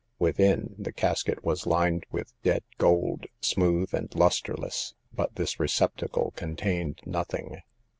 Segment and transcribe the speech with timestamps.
[0.17, 7.01] Within the casket was lined with dead gold, smooth and lusterless; but this receptacle contained
[7.05, 7.59] nothing.